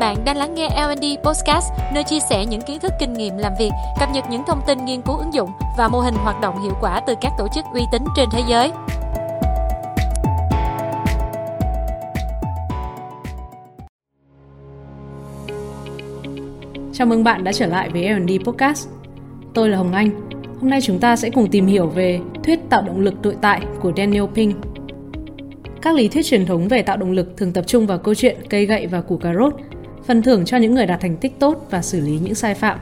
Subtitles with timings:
[0.00, 3.52] Bạn đang lắng nghe L&D Podcast, nơi chia sẻ những kiến thức kinh nghiệm làm
[3.58, 3.70] việc,
[4.00, 6.72] cập nhật những thông tin nghiên cứu ứng dụng và mô hình hoạt động hiệu
[6.80, 8.70] quả từ các tổ chức uy tín trên thế giới.
[16.92, 18.88] Chào mừng bạn đã trở lại với L&D Podcast.
[19.54, 20.10] Tôi là Hồng Anh.
[20.60, 23.60] Hôm nay chúng ta sẽ cùng tìm hiểu về thuyết tạo động lực nội tại
[23.80, 24.56] của Daniel Pink.
[25.82, 28.36] Các lý thuyết truyền thống về tạo động lực thường tập trung vào câu chuyện
[28.50, 29.54] cây gậy và củ cà rốt,
[30.06, 32.78] phần thưởng cho những người đạt thành tích tốt và xử lý những sai phạm.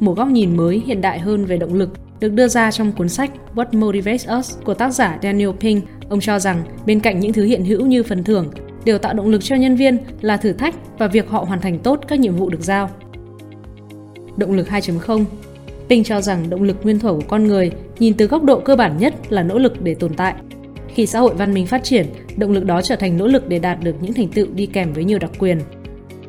[0.00, 3.08] Một góc nhìn mới hiện đại hơn về động lực được đưa ra trong cuốn
[3.08, 5.84] sách What Motivates Us của tác giả Daniel Pink.
[6.08, 8.50] Ông cho rằng bên cạnh những thứ hiện hữu như phần thưởng,
[8.84, 11.78] điều tạo động lực cho nhân viên là thử thách và việc họ hoàn thành
[11.78, 12.90] tốt các nhiệm vụ được giao.
[14.36, 15.24] Động lực 2.0
[15.88, 18.76] Pink cho rằng động lực nguyên thủy của con người nhìn từ góc độ cơ
[18.76, 20.34] bản nhất là nỗ lực để tồn tại.
[20.94, 23.58] Khi xã hội văn minh phát triển, động lực đó trở thành nỗ lực để
[23.58, 25.58] đạt được những thành tựu đi kèm với nhiều đặc quyền.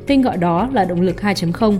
[0.06, 1.78] Pink gọi đó là động lực 2.0.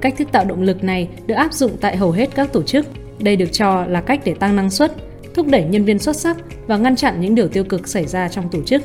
[0.00, 2.86] Cách thức tạo động lực này được áp dụng tại hầu hết các tổ chức.
[3.18, 4.92] Đây được cho là cách để tăng năng suất,
[5.34, 8.28] thúc đẩy nhân viên xuất sắc và ngăn chặn những điều tiêu cực xảy ra
[8.28, 8.82] trong tổ chức.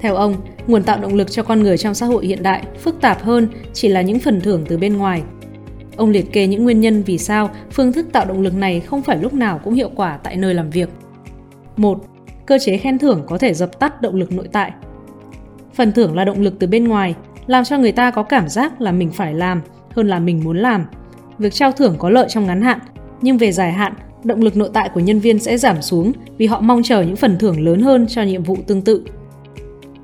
[0.00, 3.00] Theo ông, nguồn tạo động lực cho con người trong xã hội hiện đại phức
[3.00, 5.22] tạp hơn chỉ là những phần thưởng từ bên ngoài.
[5.96, 9.02] Ông liệt kê những nguyên nhân vì sao phương thức tạo động lực này không
[9.02, 10.88] phải lúc nào cũng hiệu quả tại nơi làm việc.
[11.76, 12.04] 1
[12.46, 14.72] cơ chế khen thưởng có thể dập tắt động lực nội tại.
[15.74, 17.14] Phần thưởng là động lực từ bên ngoài,
[17.46, 20.58] làm cho người ta có cảm giác là mình phải làm hơn là mình muốn
[20.58, 20.84] làm.
[21.38, 22.78] Việc trao thưởng có lợi trong ngắn hạn,
[23.22, 26.46] nhưng về dài hạn, động lực nội tại của nhân viên sẽ giảm xuống vì
[26.46, 29.04] họ mong chờ những phần thưởng lớn hơn cho nhiệm vụ tương tự.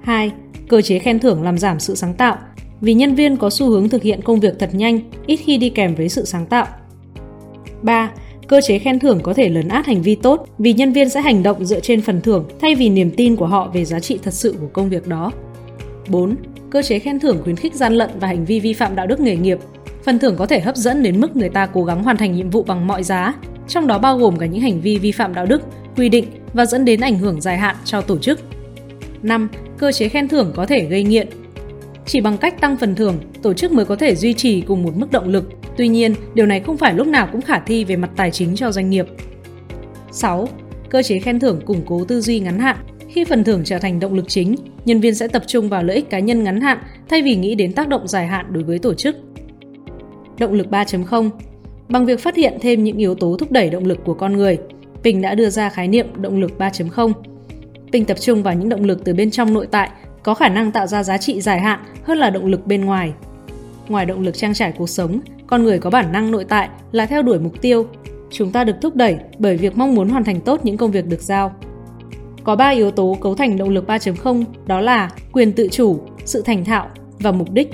[0.02, 0.32] 2.
[0.68, 2.36] Cơ chế khen thưởng làm giảm sự sáng tạo,
[2.80, 5.70] vì nhân viên có xu hướng thực hiện công việc thật nhanh, ít khi đi
[5.70, 6.66] kèm với sự sáng tạo.
[7.82, 8.10] 3
[8.48, 11.20] cơ chế khen thưởng có thể lấn át hành vi tốt vì nhân viên sẽ
[11.20, 14.18] hành động dựa trên phần thưởng thay vì niềm tin của họ về giá trị
[14.22, 15.32] thật sự của công việc đó.
[16.08, 16.36] 4.
[16.70, 19.20] Cơ chế khen thưởng khuyến khích gian lận và hành vi vi phạm đạo đức
[19.20, 19.58] nghề nghiệp.
[20.04, 22.50] Phần thưởng có thể hấp dẫn đến mức người ta cố gắng hoàn thành nhiệm
[22.50, 23.34] vụ bằng mọi giá,
[23.68, 25.62] trong đó bao gồm cả những hành vi vi phạm đạo đức,
[25.96, 28.40] quy định và dẫn đến ảnh hưởng dài hạn cho tổ chức.
[29.22, 29.48] 5.
[29.78, 31.28] Cơ chế khen thưởng có thể gây nghiện.
[32.06, 34.96] Chỉ bằng cách tăng phần thưởng, tổ chức mới có thể duy trì cùng một
[34.96, 35.44] mức động lực
[35.78, 38.56] Tuy nhiên, điều này không phải lúc nào cũng khả thi về mặt tài chính
[38.56, 39.06] cho doanh nghiệp.
[40.10, 40.48] 6.
[40.90, 42.76] Cơ chế khen thưởng củng cố tư duy ngắn hạn.
[43.18, 45.96] Khi phần thưởng trở thành động lực chính, nhân viên sẽ tập trung vào lợi
[45.96, 48.78] ích cá nhân ngắn hạn thay vì nghĩ đến tác động dài hạn đối với
[48.78, 49.16] tổ chức.
[50.38, 51.30] Động lực 3.0
[51.88, 54.58] Bằng việc phát hiện thêm những yếu tố thúc đẩy động lực của con người,
[55.02, 57.12] Bình đã đưa ra khái niệm động lực 3.0.
[57.92, 59.90] Bình tập trung vào những động lực từ bên trong nội tại
[60.22, 63.12] có khả năng tạo ra giá trị dài hạn hơn là động lực bên ngoài.
[63.88, 67.06] Ngoài động lực trang trải cuộc sống, con người có bản năng nội tại là
[67.06, 67.86] theo đuổi mục tiêu.
[68.30, 71.06] Chúng ta được thúc đẩy bởi việc mong muốn hoàn thành tốt những công việc
[71.06, 71.54] được giao.
[72.48, 76.42] Có 3 yếu tố cấu thành động lực 3.0 đó là quyền tự chủ, sự
[76.42, 76.86] thành thạo
[77.18, 77.70] và mục đích.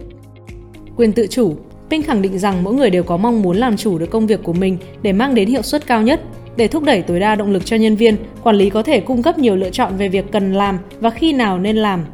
[0.96, 1.56] Quyền tự chủ
[1.90, 4.40] Pink khẳng định rằng mỗi người đều có mong muốn làm chủ được công việc
[4.42, 6.20] của mình để mang đến hiệu suất cao nhất.
[6.56, 9.22] Để thúc đẩy tối đa động lực cho nhân viên, quản lý có thể cung
[9.22, 12.04] cấp nhiều lựa chọn về việc cần làm và khi nào nên làm.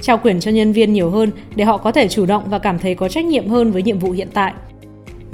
[0.00, 2.78] Trao quyền cho nhân viên nhiều hơn để họ có thể chủ động và cảm
[2.78, 4.52] thấy có trách nhiệm hơn với nhiệm vụ hiện tại.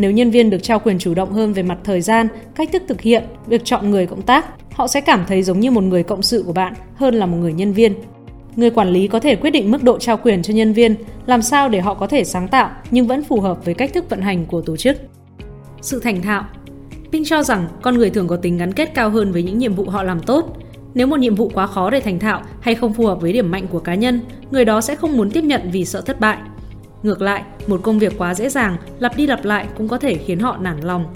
[0.01, 2.83] Nếu nhân viên được trao quyền chủ động hơn về mặt thời gian, cách thức
[2.89, 6.03] thực hiện, việc chọn người cộng tác, họ sẽ cảm thấy giống như một người
[6.03, 7.95] cộng sự của bạn hơn là một người nhân viên.
[8.57, 10.95] Người quản lý có thể quyết định mức độ trao quyền cho nhân viên,
[11.27, 14.11] làm sao để họ có thể sáng tạo nhưng vẫn phù hợp với cách thức
[14.11, 14.97] vận hành của tổ chức.
[15.81, 16.45] Sự thành thạo
[17.13, 19.75] Pin cho rằng con người thường có tính gắn kết cao hơn với những nhiệm
[19.75, 20.57] vụ họ làm tốt.
[20.95, 23.51] Nếu một nhiệm vụ quá khó để thành thạo hay không phù hợp với điểm
[23.51, 26.39] mạnh của cá nhân, người đó sẽ không muốn tiếp nhận vì sợ thất bại.
[27.03, 30.15] Ngược lại, một công việc quá dễ dàng, lặp đi lặp lại cũng có thể
[30.15, 31.15] khiến họ nản lòng.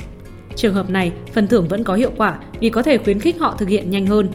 [0.57, 3.55] Trường hợp này, phần thưởng vẫn có hiệu quả vì có thể khuyến khích họ
[3.59, 4.29] thực hiện nhanh hơn.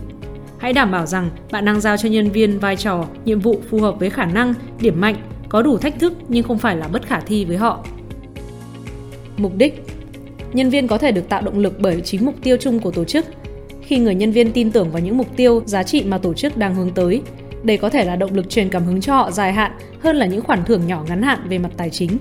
[0.57, 3.79] Hãy đảm bảo rằng bạn đang giao cho nhân viên vai trò, nhiệm vụ phù
[3.79, 5.15] hợp với khả năng, điểm mạnh,
[5.49, 7.85] có đủ thách thức nhưng không phải là bất khả thi với họ.
[9.37, 9.83] Mục đích
[10.53, 13.03] Nhân viên có thể được tạo động lực bởi chính mục tiêu chung của tổ
[13.03, 13.25] chức.
[13.81, 16.57] Khi người nhân viên tin tưởng vào những mục tiêu, giá trị mà tổ chức
[16.57, 17.21] đang hướng tới,
[17.63, 20.25] đây có thể là động lực truyền cảm hứng cho họ dài hạn hơn là
[20.25, 22.17] những khoản thưởng nhỏ ngắn hạn về mặt tài chính.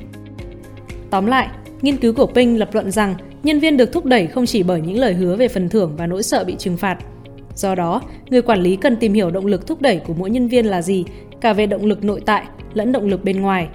[1.11, 1.49] Tóm lại,
[1.83, 4.81] nghiên cứu của Ping lập luận rằng nhân viên được thúc đẩy không chỉ bởi
[4.81, 6.99] những lời hứa về phần thưởng và nỗi sợ bị trừng phạt.
[7.55, 10.49] Do đó, người quản lý cần tìm hiểu động lực thúc đẩy của mỗi nhân
[10.49, 11.05] viên là gì,
[11.41, 13.69] cả về động lực nội tại lẫn động lực bên ngoài.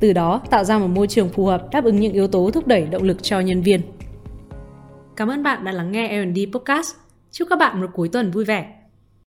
[0.00, 2.66] Từ đó tạo ra một môi trường phù hợp đáp ứng những yếu tố thúc
[2.66, 3.80] đẩy động lực cho nhân viên.
[5.16, 6.94] Cảm ơn bạn đã lắng nghe L&D Podcast.
[7.30, 8.79] Chúc các bạn một cuối tuần vui vẻ.